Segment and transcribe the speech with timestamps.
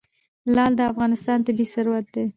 [0.55, 2.25] لعل د افغانستان طبعي ثروت دی.